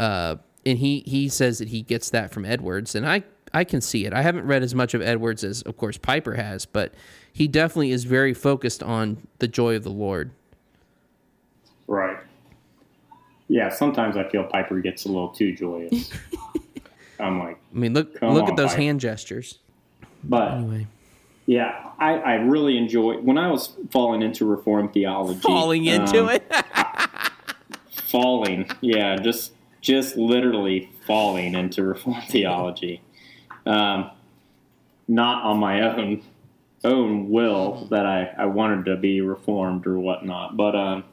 [0.00, 3.22] Uh, and he he says that he gets that from Edwards, and I
[3.54, 4.12] I can see it.
[4.12, 6.94] I haven't read as much of Edwards as, of course, Piper has, but
[7.32, 10.30] he definitely is very focused on the joy of the Lord.
[11.86, 12.16] Right.
[13.48, 16.10] Yeah, sometimes I feel Piper gets a little too joyous.
[17.20, 18.82] I'm like, I mean, look Come look on, at those Piper.
[18.82, 19.58] hand gestures.
[20.24, 20.86] but Anyway,
[21.46, 25.40] yeah, I, I really enjoy when I was falling into Reformed theology.
[25.40, 26.42] falling into um, it.
[28.10, 33.00] falling yeah just just literally falling into reformed theology
[33.64, 34.10] um,
[35.08, 36.22] not on my own
[36.84, 41.04] own will that I, I wanted to be reformed or whatnot but um,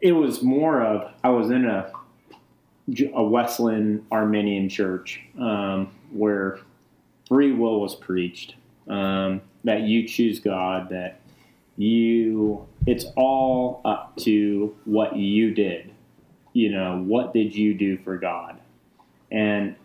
[0.00, 1.92] it was more of i was in a
[3.14, 6.58] a wesleyan arminian church um, where
[7.28, 8.54] free will was preached
[8.88, 11.20] um, that you choose god that
[11.76, 15.92] you it's all up to what you did.
[16.54, 18.58] You know what did you do for god?
[19.30, 19.76] And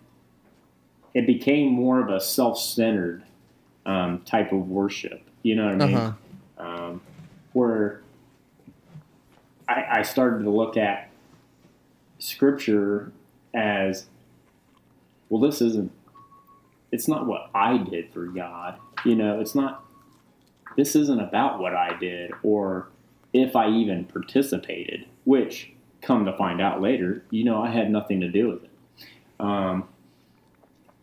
[1.13, 3.23] it became more of a self-centered
[3.86, 5.21] um, type of worship.
[5.43, 5.97] You know what i mean?
[5.97, 6.13] Uh-huh.
[6.65, 7.02] um,
[7.52, 8.03] where
[9.67, 11.10] I, I started to look at
[12.19, 13.12] scripture
[13.54, 14.06] as
[15.30, 15.91] well this isn't
[16.91, 19.84] it's not what i did for god you know it's not
[20.76, 22.88] this isn't about what I did or
[23.32, 25.71] if I even participated, which
[26.02, 28.69] come to find out later, you know, I had nothing to do with it.
[29.39, 29.88] Um,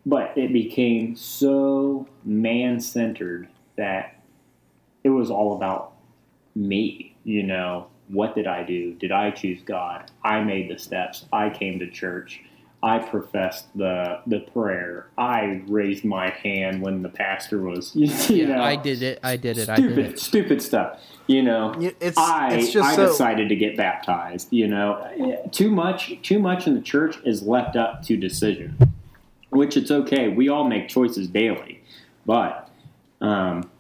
[0.07, 4.23] but it became so man centered that
[5.05, 5.93] it was all about
[6.55, 7.89] me, you know.
[8.11, 8.95] What did I do?
[8.95, 10.11] Did I choose God?
[10.25, 11.27] I made the steps.
[11.33, 12.41] I came to church.
[12.83, 15.09] I professed the the prayer.
[15.19, 18.07] I raised my hand when the pastor was, you
[18.47, 19.21] Yeah, know, I did it.
[19.23, 19.69] I did it.
[19.69, 20.19] I did stupid, it.
[20.19, 20.99] stupid stuff.
[21.27, 24.49] You know, it's- I it's just I so- decided to get baptized.
[24.51, 28.77] You know, too much too much in the church is left up to decision,
[29.51, 30.29] which it's okay.
[30.29, 31.83] We all make choices daily,
[32.25, 32.71] but
[33.21, 33.71] um,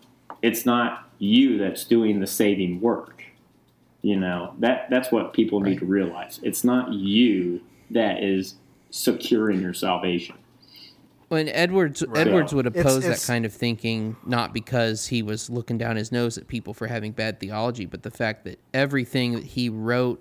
[0.42, 3.19] it's not you that's doing the saving work.
[4.02, 6.40] You know that that's what people need to realize.
[6.42, 7.60] It's not you
[7.90, 8.54] that is
[8.90, 10.36] securing your salvation.
[11.28, 15.50] When Edwards Edwards would It's- oppose it's- that kind of thinking, not because he was
[15.50, 19.32] looking down his nose at people for having bad theology, but the fact that everything
[19.34, 20.20] that he wrote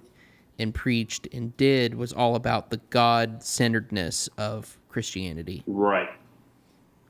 [0.60, 5.64] and preached and did was all about the God centeredness of Christianity.
[5.66, 6.10] Right.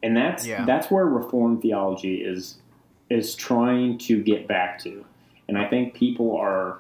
[0.04, 0.64] And that's Yeah.
[0.66, 2.62] that's where reformed theology is
[3.10, 5.04] is trying to get back to.
[5.50, 6.78] And I think people are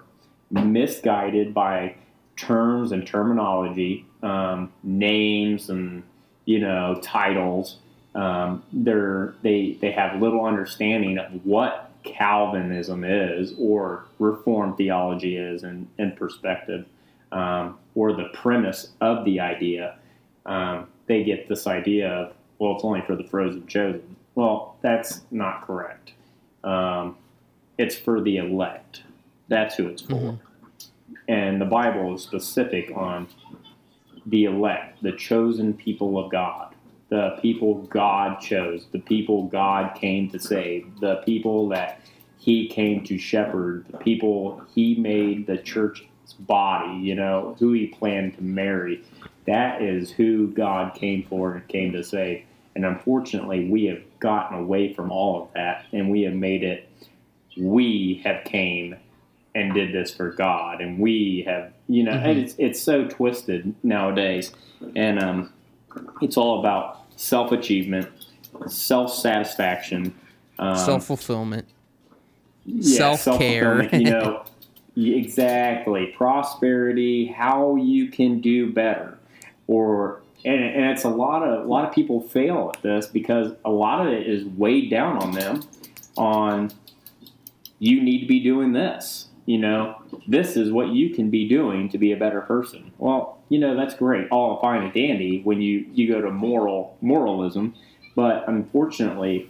[0.52, 1.96] misguided by
[2.38, 6.04] terms and terminology, um, names and
[6.46, 7.78] you know titles.
[8.14, 15.64] Um, they're they they have little understanding of what Calvinism is or Reformed theology is
[15.64, 16.86] in, in perspective,
[17.32, 19.98] um, or the premise of the idea.
[20.46, 24.16] Um, they get this idea of well, it's only for the frozen chosen.
[24.36, 26.12] Well, that's not correct.
[27.80, 29.04] It's for the elect.
[29.48, 30.14] That's who it's for.
[30.14, 31.16] Mm-hmm.
[31.30, 33.30] And the Bible is specific on
[34.26, 36.76] the elect, the chosen people of God,
[37.08, 42.02] the people God chose, the people God came to save, the people that
[42.38, 46.06] He came to shepherd, the people He made the church's
[46.38, 49.06] body, you know, who He planned to marry.
[49.48, 52.44] That is who God came for and came to save.
[52.76, 56.90] And unfortunately, we have gotten away from all of that and we have made it
[57.60, 58.96] we have came
[59.56, 63.74] and did this for God, and we have, you know, and it's it's so twisted
[63.84, 64.52] nowadays,
[64.96, 65.54] and um,
[66.22, 68.08] it's all about self achievement,
[68.68, 70.14] self satisfaction,
[70.60, 71.68] um, Self fulfillment.
[72.66, 73.96] yeah, self-care.
[73.96, 74.46] you know,
[74.96, 76.08] exactly.
[76.18, 79.18] Prosperity, how you can do better,
[79.68, 83.54] or and, and it's a lot of a lot of people fail at this because
[83.66, 85.64] a lot of it is weighed down on them
[86.18, 86.72] on
[87.80, 89.28] you need to be doing this.
[89.46, 89.96] You know,
[90.28, 92.92] this is what you can be doing to be a better person.
[93.00, 96.96] Well, you know, that's great, all fine and dandy when you, you go to moral
[97.02, 97.74] moralism,
[98.16, 99.50] but unfortunately,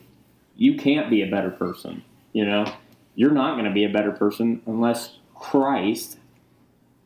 [0.55, 2.03] you can't be a better person.
[2.31, 2.71] You know,
[3.15, 6.17] you're not going to be a better person unless Christ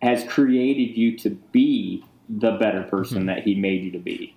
[0.01, 3.27] has created you to be the better person mm-hmm.
[3.27, 4.35] that He made you to be.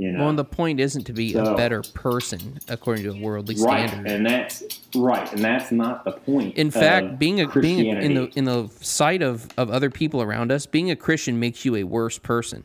[0.00, 3.10] You know, Well, and the point isn't to be So- a better person according to
[3.10, 4.10] a worldly right, standard.
[4.10, 4.62] and that's
[4.96, 6.56] right, and that's not the point.
[6.56, 10.22] in of fact, being a being in the in the sight of of other people
[10.22, 12.64] around us, being a Christian makes you a worse person.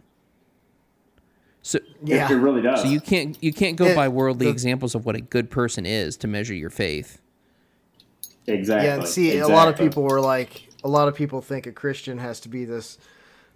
[1.61, 2.31] So Yeah.
[2.31, 2.83] it really does.
[2.83, 5.49] so you can't you can't go It- by worldly the- examples of what a good
[5.49, 7.19] person is to measure your faith.
[8.47, 8.87] exactly.
[8.87, 11.73] Yeah, and see, a lot of people were like, a lot of people think a
[11.73, 12.97] Christian has to be this,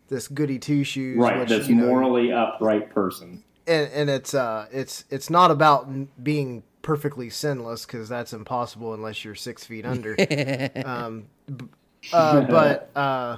[0.09, 3.43] this goody two shoes, right, which this you know, morally upright person.
[3.70, 5.88] And and it's uh it's it's not about
[6.22, 10.15] being perfectly sinless because that's impossible unless you're six feet under.
[10.86, 11.65] um, b-
[12.13, 13.38] uh, but uh,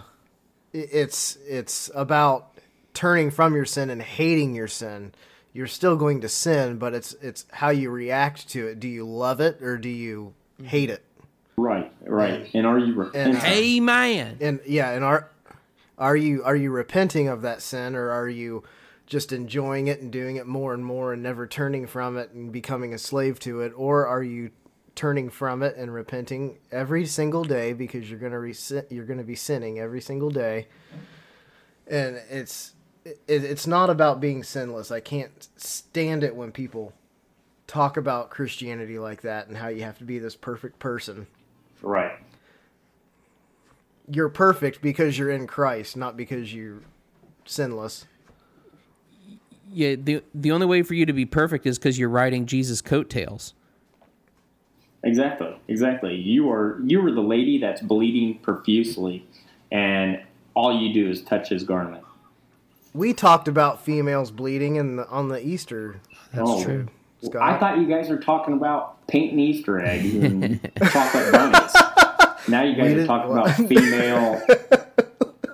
[0.74, 2.58] it's it's about
[2.94, 5.14] turning from your sin and hating your sin.
[5.54, 8.80] You're still going to sin, but it's it's how you react to it.
[8.80, 11.04] Do you love it or do you hate it?
[11.58, 12.50] Right, right.
[12.54, 13.44] And are you repentant?
[13.44, 14.38] Hey, man.
[14.40, 15.30] And yeah, and are
[15.98, 18.64] are you are you repenting of that sin or are you
[19.12, 22.50] just enjoying it and doing it more and more and never turning from it and
[22.50, 24.50] becoming a slave to it or are you
[24.96, 28.56] turning from it and repenting every single day because you're going to re-
[28.90, 30.66] you're going to be sinning every single day.
[31.88, 32.72] And it's
[33.04, 34.92] it, it's not about being sinless.
[34.92, 36.94] I can't stand it when people
[37.68, 41.28] talk about Christianity like that and how you have to be this perfect person
[41.82, 42.14] Right.
[44.10, 46.80] you're perfect because you're in Christ, not because you're
[47.44, 48.06] sinless.
[49.74, 52.82] Yeah, the the only way for you to be perfect is because you're riding Jesus'
[52.82, 53.54] coattails.
[55.04, 55.56] Exactly.
[55.68, 56.16] Exactly.
[56.16, 59.26] You are you are the lady that's bleeding profusely,
[59.72, 60.22] and
[60.54, 62.04] all you do is touch his garment.
[62.94, 66.02] We talked about females bleeding in the, on the Easter.
[66.34, 66.64] That's Oh.
[66.64, 66.88] true.
[67.24, 67.42] Scott.
[67.42, 70.60] I thought you guys were talking about painting Easter eggs and
[70.92, 71.74] chocolate bunnies.
[72.48, 74.42] Now you guys We are didn't- talking about female.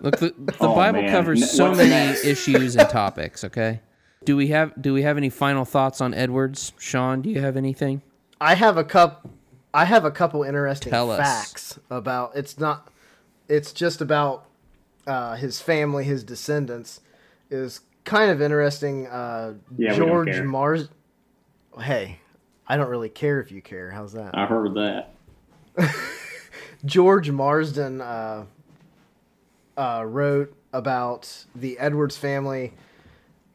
[0.01, 1.11] Look, the, the Oh, Bible man.
[1.11, 2.23] covers so what's many next?
[2.25, 3.43] issues and topics.
[3.43, 3.81] Okay.
[4.27, 6.73] Do we have Do we have any final thoughts on Edwards?
[6.77, 8.01] Sean, do you have anything?
[8.41, 9.25] I have a cup.
[9.73, 11.19] I have a couple interesting Tell us.
[11.19, 12.35] facts about.
[12.35, 12.91] It's not.
[13.47, 14.45] It's just about
[15.07, 16.99] uh, his family, his descendants.
[17.49, 19.07] Is kind of interesting.
[19.07, 20.41] Uh, Yeah, George.
[20.41, 20.89] Mars.
[21.79, 22.19] Hey,
[22.67, 23.91] I don't really care if you care.
[23.91, 24.37] How's that?
[24.37, 25.13] I heard that.
[26.85, 28.43] George Marsden uh,
[29.77, 32.73] uh, wrote about the Edwards family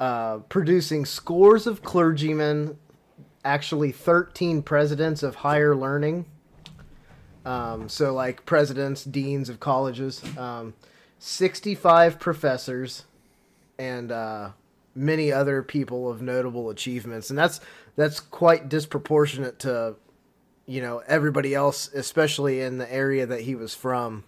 [0.03, 2.77] uh, producing scores of clergymen,
[3.45, 6.27] actually 13 presidents of higher learning.
[7.45, 10.75] Um, so, like presidents, deans of colleges, um,
[11.21, 13.05] 65 professors,
[13.79, 14.51] and uh,
[14.97, 17.31] many other people of notable achievements.
[17.31, 17.61] And that's
[17.95, 19.95] that's quite disproportionate to
[20.67, 24.23] you know everybody else especially in the area that he was from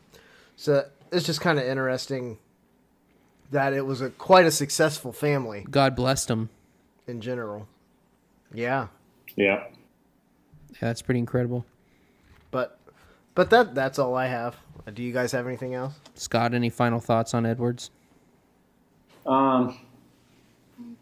[0.57, 2.39] so it's just kind of interesting
[3.55, 6.51] that it was a quite a successful family God blessed them.
[7.07, 7.67] in general
[8.53, 8.89] yeah
[9.37, 9.65] Yeah.
[10.71, 11.65] Yeah, that's pretty incredible.
[12.51, 12.79] but
[13.35, 14.57] but that that's all i have
[14.93, 17.91] do you guys have anything else Scott, any final thoughts on Edwards?
[19.27, 19.79] Um.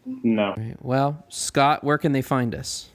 [0.05, 0.55] No.
[0.81, 2.89] Well, Scott, where can they find us?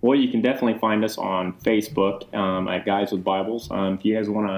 [0.00, 3.70] Well, you can definitely find us on Facebook um, at Guys with Bibles.
[3.70, 4.48] Um, if you guys want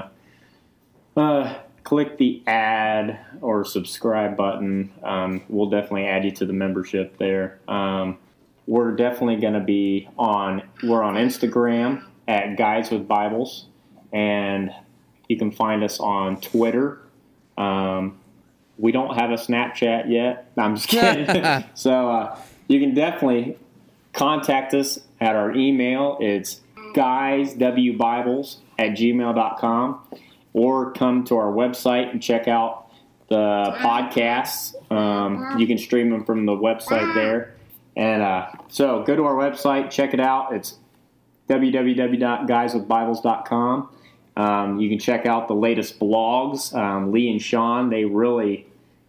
[1.15, 6.51] to uh, click the add or subscribe button, um, we'll definitely add you to the
[6.51, 7.59] membership there.
[7.69, 8.17] Um,
[8.67, 10.63] we're definitely going to be on.
[10.83, 13.67] We're on Instagram at Guys with Bibles,
[14.11, 14.71] and
[15.29, 16.99] you can find us on Twitter.
[17.57, 18.17] Um,
[18.77, 20.51] we don't have a Snapchat yet.
[20.57, 21.63] I'm just kidding.
[21.75, 23.59] so uh, you can definitely
[24.11, 26.17] contact us at our email.
[26.19, 26.61] It's
[26.95, 30.01] guyswbibles at gmail.com
[30.55, 32.87] or come to our website and check out
[33.27, 34.73] the podcasts.
[34.89, 37.55] Um, you can stream them from the website there.
[37.97, 40.53] And uh, so go to our website, check it out.
[40.53, 40.77] It's
[41.49, 43.89] www.guyswithbibles.com.
[44.37, 46.73] Um, you can check out the latest blogs.
[46.73, 48.65] Um, Lee and Sean, they really,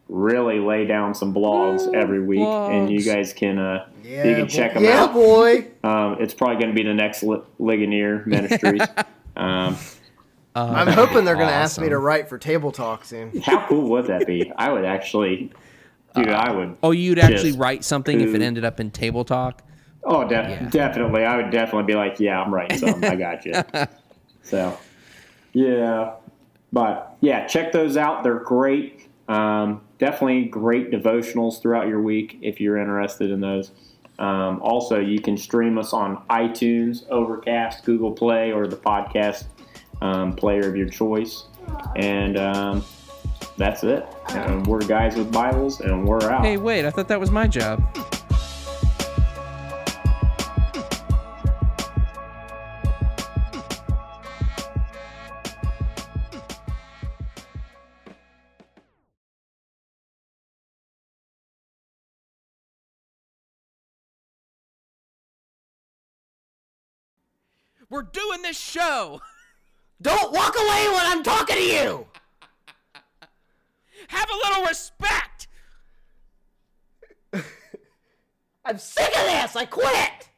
[0.09, 4.49] really lay down some blogs every week, and you guys can uh, yeah you can
[4.49, 4.81] check boy.
[4.81, 5.13] them yeah out.
[5.13, 8.83] boy Um, it's probably going to be the next Li- Ligonier Ministries.
[10.57, 13.89] um, i'm hoping they're gonna ask me to write for table talk soon how cool
[13.91, 14.51] would that be?
[14.57, 15.53] I would actually,
[16.15, 16.77] dude, I would.
[16.83, 19.63] Oh, you'd actually write something if it ended up in Table Talk?
[20.05, 20.69] Oh, def- Yeah.
[20.71, 21.25] definitely.
[21.25, 23.05] I would definitely be like, yeah, I'm writing something.
[23.05, 23.55] I got you.
[24.43, 24.79] So,
[25.53, 26.13] yeah.
[26.73, 28.23] But, yeah, check those out.
[28.23, 29.09] They're great.
[29.29, 33.73] Um, definitely great devotionals throughout your week if you're interested in those.
[34.21, 39.45] Um, also, you can stream us on iTunes, Overcast, Google Play, or the podcast
[40.01, 41.45] um, player of your choice.
[41.97, 42.85] And um,
[43.57, 44.07] that's it.
[44.31, 46.45] And we're guys with Bibles, and we're out.
[46.45, 47.83] Hey, wait, I thought that was my job.
[67.89, 69.21] We're doing this show.
[70.01, 72.07] don't walk away when i'm talking to you
[74.09, 75.49] Have a little respect.
[78.65, 79.57] I'm sick of this.
[79.57, 80.29] I quit.